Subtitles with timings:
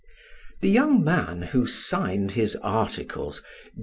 [0.61, 3.43] The young man, who signed his articles,
[3.75, 3.79] "D.